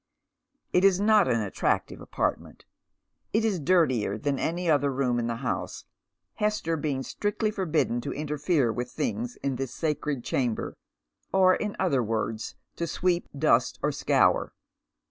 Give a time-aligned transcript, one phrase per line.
[0.73, 2.65] It is not an attractive apartment.
[3.33, 5.85] It is dirtier than any other room in the house,
[6.37, 10.75] Hester being strictly forbidden to interfere with things in this sacred chamber,
[11.31, 14.53] or, in other words, to sweep, dust, or scour.